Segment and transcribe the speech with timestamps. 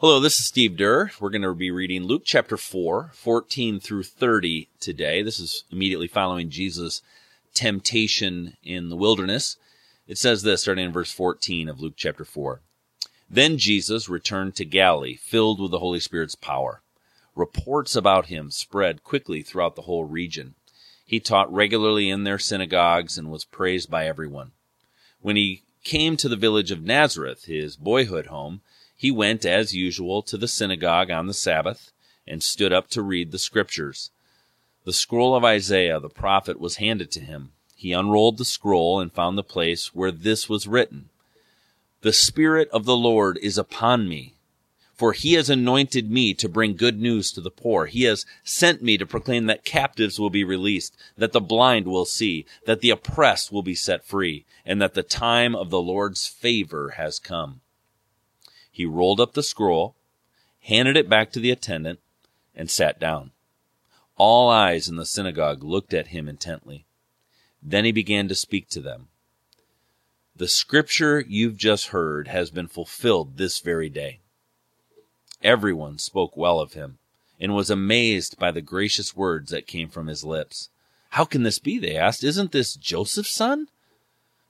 [0.00, 1.10] Hello, this is Steve Durr.
[1.20, 5.20] We're going to be reading Luke chapter 4, 14 through 30 today.
[5.20, 7.02] This is immediately following Jesus'
[7.52, 9.58] temptation in the wilderness.
[10.08, 12.62] It says this, starting in verse 14 of Luke chapter 4.
[13.28, 16.80] Then Jesus returned to Galilee, filled with the Holy Spirit's power.
[17.36, 20.54] Reports about him spread quickly throughout the whole region.
[21.04, 24.52] He taught regularly in their synagogues and was praised by everyone.
[25.20, 28.62] When he came to the village of Nazareth, his boyhood home,
[29.00, 31.90] he went as usual to the synagogue on the Sabbath
[32.26, 34.10] and stood up to read the scriptures.
[34.84, 37.52] The scroll of Isaiah the prophet was handed to him.
[37.74, 41.08] He unrolled the scroll and found the place where this was written
[42.02, 44.34] The Spirit of the Lord is upon me,
[44.92, 47.86] for he has anointed me to bring good news to the poor.
[47.86, 52.04] He has sent me to proclaim that captives will be released, that the blind will
[52.04, 56.26] see, that the oppressed will be set free, and that the time of the Lord's
[56.26, 57.62] favor has come.
[58.80, 59.94] He rolled up the scroll,
[60.60, 62.00] handed it back to the attendant,
[62.54, 63.32] and sat down.
[64.16, 66.86] All eyes in the synagogue looked at him intently.
[67.62, 69.08] Then he began to speak to them.
[70.34, 74.20] The scripture you've just heard has been fulfilled this very day.
[75.42, 76.96] Everyone spoke well of him
[77.38, 80.70] and was amazed by the gracious words that came from his lips.
[81.10, 81.78] How can this be?
[81.78, 82.24] They asked.
[82.24, 83.68] Isn't this Joseph's son?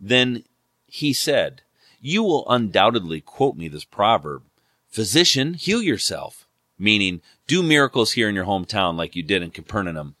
[0.00, 0.44] Then
[0.86, 1.60] he said,
[2.06, 4.42] you will undoubtedly quote me this proverb
[4.90, 6.46] Physician, heal yourself,
[6.78, 10.14] meaning do miracles here in your hometown like you did in Capernaum.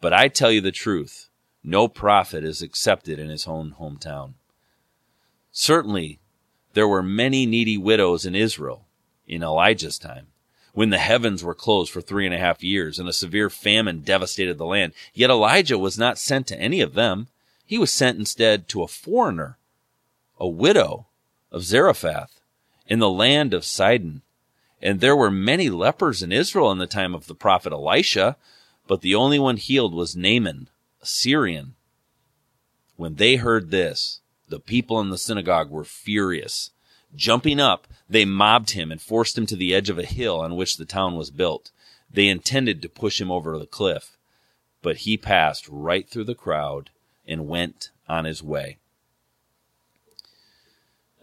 [0.00, 1.28] But I tell you the truth
[1.62, 4.34] no prophet is accepted in his own hometown.
[5.52, 6.18] Certainly,
[6.72, 8.88] there were many needy widows in Israel
[9.26, 10.26] in Elijah's time,
[10.72, 14.00] when the heavens were closed for three and a half years and a severe famine
[14.00, 14.92] devastated the land.
[15.14, 17.28] Yet Elijah was not sent to any of them.
[17.64, 19.58] He was sent instead to a foreigner
[20.38, 21.06] a widow
[21.50, 22.40] of Zarephath
[22.86, 24.22] in the land of Sidon.
[24.82, 28.36] And there were many lepers in Israel in the time of the prophet Elisha,
[28.86, 30.68] but the only one healed was Naaman,
[31.00, 31.74] a Syrian.
[32.96, 36.70] When they heard this, the people in the synagogue were furious.
[37.16, 40.56] Jumping up, they mobbed him and forced him to the edge of a hill on
[40.56, 41.70] which the town was built.
[42.10, 44.16] They intended to push him over the cliff,
[44.82, 46.90] but he passed right through the crowd
[47.26, 48.78] and went on his way.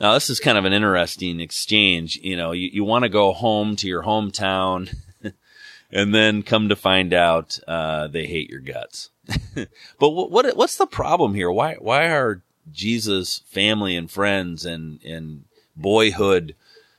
[0.01, 2.15] Now, this is kind of an interesting exchange.
[2.23, 4.91] You know, you, you want to go home to your hometown
[5.91, 9.11] and then come to find out uh, they hate your guts.
[9.99, 11.51] but what, what what's the problem here?
[11.51, 12.41] Why why are
[12.71, 15.43] Jesus' family and friends and and
[15.75, 16.55] boyhood,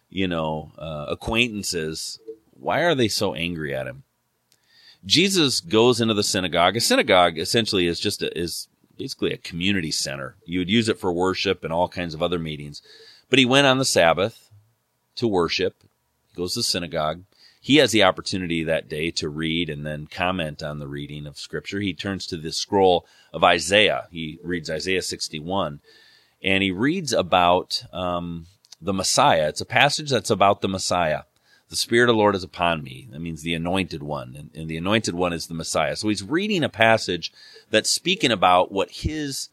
[0.08, 2.20] you know, uh, acquaintances,
[2.52, 4.04] why are they so angry at him?
[5.04, 6.76] Jesus goes into the synagogue.
[6.76, 8.68] A synagogue essentially is just a, is
[9.02, 10.36] basically a community center.
[10.44, 12.82] You would use it for worship and all kinds of other meetings.
[13.28, 14.48] But he went on the Sabbath
[15.16, 15.74] to worship.
[16.30, 17.24] He goes to the synagogue.
[17.60, 21.36] He has the opportunity that day to read and then comment on the reading of
[21.36, 21.80] scripture.
[21.80, 24.06] He turns to the scroll of Isaiah.
[24.12, 25.80] He reads Isaiah 61
[26.40, 28.46] and he reads about um,
[28.80, 29.48] the Messiah.
[29.48, 31.22] It's a passage that's about the Messiah
[31.72, 33.08] the Spirit of the Lord is upon me.
[33.12, 34.36] That means the anointed one.
[34.38, 35.96] And, and, the anointed one is the Messiah.
[35.96, 37.32] So he's reading a passage
[37.70, 39.48] that's speaking about what his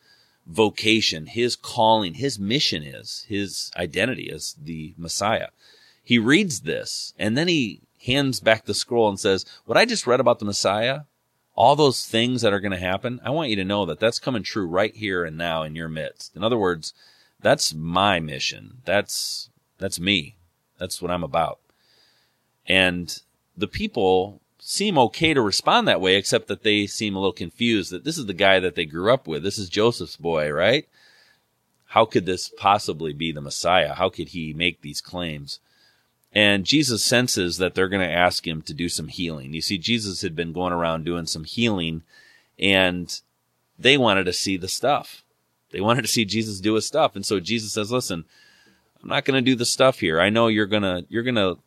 [0.46, 5.48] vocation, his calling, his mission is, his identity as the Messiah.
[6.04, 10.06] He reads this and then he hands back the scroll and says, what I just
[10.06, 11.04] read about the Messiah,
[11.56, 14.20] all those things that are going to happen, I want you to know that that's
[14.20, 16.36] coming true right here and now in your midst.
[16.36, 16.94] In other words,
[17.40, 18.80] that's my mission.
[18.84, 20.36] That's, that's me.
[20.78, 21.60] That's what I'm about.
[22.70, 23.20] And
[23.58, 27.92] the people seem okay to respond that way, except that they seem a little confused
[27.92, 29.42] that this is the guy that they grew up with.
[29.42, 30.88] This is Joseph's boy, right?
[31.88, 33.96] How could this possibly be the Messiah?
[33.96, 35.60] How could he make these claims?
[36.32, 39.56] And Jesus senses that they're going to ask him to do some healing.
[39.56, 42.04] You see, Jesus had been going around doing some healing
[42.60, 43.20] and
[43.80, 45.24] they wanted to see the stuff.
[45.72, 47.16] They wanted to see Jesus do his stuff.
[47.16, 48.26] And so Jesus says, listen,
[49.02, 50.20] I'm not going to do the stuff here.
[50.22, 51.58] I know you're going to, you're going to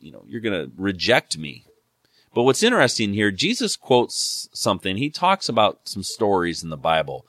[0.00, 1.64] you know, you're going to reject me.
[2.34, 4.96] But what's interesting here, Jesus quotes something.
[4.96, 7.26] He talks about some stories in the Bible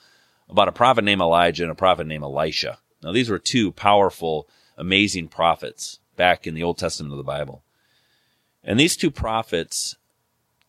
[0.50, 2.80] about a prophet named Elijah and a prophet named Elisha.
[3.04, 7.64] Now, these were two powerful, amazing prophets back in the Old Testament of the Bible.
[8.64, 9.96] And these two prophets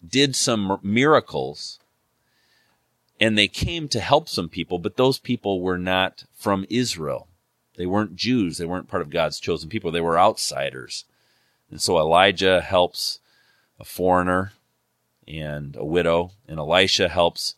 [0.07, 1.79] did some miracles
[3.21, 7.29] and they came to help some people, but those people were not from Israel.
[7.77, 8.57] They weren't Jews.
[8.57, 9.93] They weren't part of God's chosen people.
[9.93, 11.05] They were outsiders.
[11.71, 13.21] And so Elijah helps
[13.79, 14.53] a foreigner
[15.27, 17.55] and a widow, and Elisha helps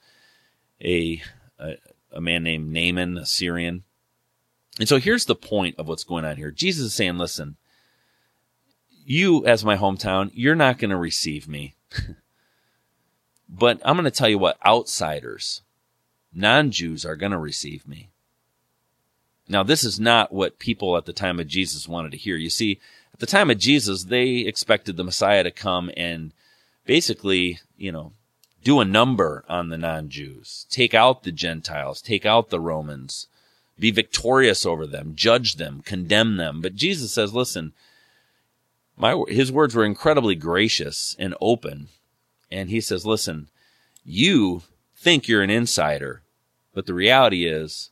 [0.82, 1.22] a,
[1.58, 1.76] a,
[2.12, 3.84] a man named Naaman, a Syrian.
[4.78, 6.50] And so here's the point of what's going on here.
[6.50, 7.56] Jesus is saying, listen,
[9.04, 11.74] you, as my hometown, you're not going to receive me.
[13.48, 15.62] but I'm going to tell you what outsiders,
[16.32, 18.10] non Jews, are going to receive me.
[19.48, 22.36] Now, this is not what people at the time of Jesus wanted to hear.
[22.36, 22.80] You see,
[23.14, 26.32] at the time of Jesus, they expected the Messiah to come and
[26.86, 28.12] basically, you know,
[28.64, 33.26] do a number on the non Jews, take out the Gentiles, take out the Romans,
[33.78, 36.60] be victorious over them, judge them, condemn them.
[36.60, 37.72] But Jesus says, listen,
[38.96, 41.88] my, his words were incredibly gracious and open.
[42.50, 43.48] And he says, listen,
[44.04, 44.62] you
[44.96, 46.22] think you're an insider,
[46.74, 47.90] but the reality is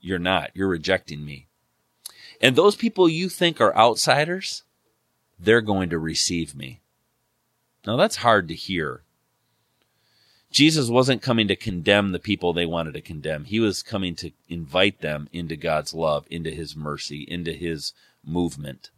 [0.00, 0.50] you're not.
[0.54, 1.45] You're rejecting me.
[2.40, 4.62] And those people you think are outsiders,
[5.38, 6.80] they're going to receive me.
[7.86, 9.02] Now that's hard to hear.
[10.50, 13.44] Jesus wasn't coming to condemn the people they wanted to condemn.
[13.44, 17.92] He was coming to invite them into God's love, into his mercy, into his
[18.24, 18.90] movement.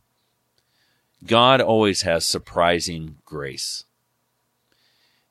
[1.26, 3.84] God always has surprising grace.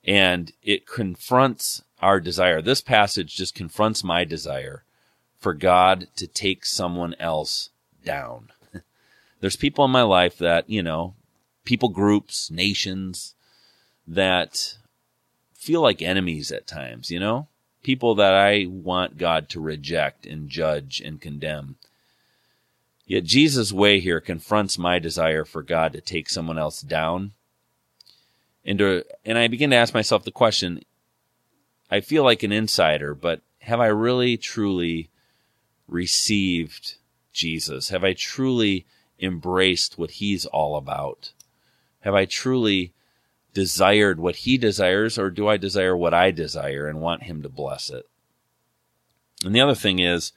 [0.04, 2.62] And it confronts our desire.
[2.62, 4.84] This passage just confronts my desire
[5.38, 7.70] for God to take someone else
[8.08, 8.48] down.
[9.42, 11.14] There's people in my life that, you know,
[11.66, 13.36] people groups, nations
[14.08, 14.78] that
[15.54, 17.48] feel like enemies at times, you know?
[17.84, 21.76] People that I want God to reject and judge and condemn.
[23.06, 27.34] Yet Jesus' way here confronts my desire for God to take someone else down.
[28.66, 30.84] And, to, and I begin to ask myself the question
[31.90, 35.10] I feel like an insider, but have I really truly
[35.88, 36.96] received
[37.38, 37.90] Jesus?
[37.90, 38.86] Have I truly
[39.20, 41.32] embraced what he's all about?
[42.02, 42.94] Have I truly
[43.54, 47.50] desired what he desires, or do I desire what I desire and want him to
[47.50, 48.06] bless it?
[49.46, 50.32] And the other thing is,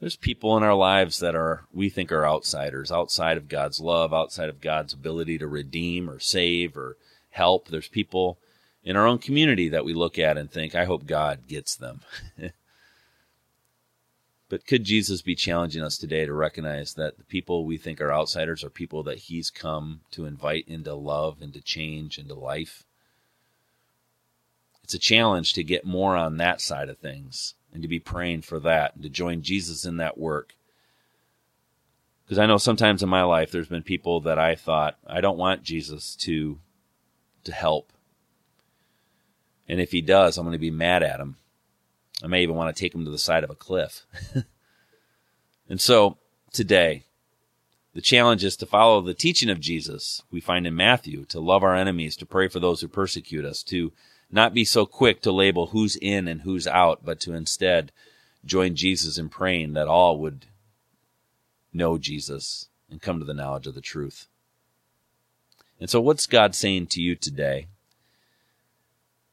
[0.00, 4.14] there's people in our lives that are we think are outsiders, outside of God's love,
[4.14, 6.96] outside of God's ability to redeem or save or
[7.30, 7.68] help.
[7.68, 8.38] There's people
[8.82, 12.00] in our own community that we look at and think, I hope God gets them.
[14.50, 18.12] but could Jesus be challenging us today to recognize that the people we think are
[18.12, 22.84] outsiders are people that He's come to invite into love, into change, into life?
[24.82, 28.42] It's a challenge to get more on that side of things and to be praying
[28.42, 30.56] for that and to join Jesus in that work.
[32.24, 35.38] Because I know sometimes in my life there's been people that I thought I don't
[35.38, 36.58] want Jesus to
[37.44, 37.92] to help.
[39.68, 41.36] And if he does, I'm going to be mad at him.
[42.22, 44.04] I may even want to take him to the side of a cliff.
[45.68, 46.18] and so
[46.52, 47.04] today,
[47.94, 51.62] the challenge is to follow the teaching of Jesus we find in Matthew, to love
[51.62, 53.92] our enemies, to pray for those who persecute us, to
[54.30, 57.90] not be so quick to label who's in and who's out, but to instead
[58.44, 60.46] join Jesus in praying that all would
[61.72, 64.26] know Jesus and come to the knowledge of the truth.
[65.80, 67.66] And so, what's God saying to you today?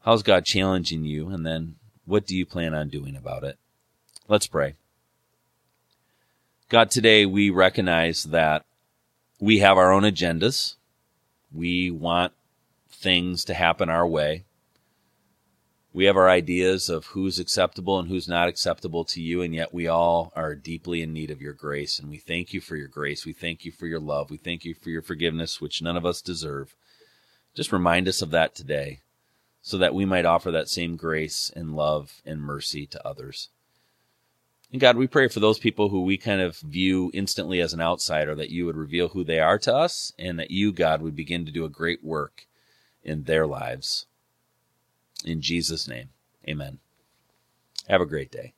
[0.01, 1.29] How's God challenging you?
[1.29, 1.75] And then,
[2.07, 3.57] what do you plan on doing about it?
[4.27, 4.75] Let's pray.
[6.69, 8.65] God, today we recognize that
[9.39, 10.75] we have our own agendas.
[11.51, 12.33] We want
[12.89, 14.45] things to happen our way.
[15.93, 19.73] We have our ideas of who's acceptable and who's not acceptable to you, and yet
[19.73, 21.99] we all are deeply in need of your grace.
[21.99, 23.25] And we thank you for your grace.
[23.25, 24.29] We thank you for your love.
[24.29, 26.75] We thank you for your forgiveness, which none of us deserve.
[27.55, 28.99] Just remind us of that today
[29.67, 33.49] so that we might offer that same grace and love and mercy to others.
[34.71, 37.81] And God, we pray for those people who we kind of view instantly as an
[37.81, 41.17] outsider, that you would reveal who they are to us, and that you, God, would
[41.17, 42.47] begin to do a great work
[43.03, 44.05] in their lives.
[45.25, 46.11] In Jesus' name,
[46.47, 46.79] amen.
[47.89, 48.53] Have a great day.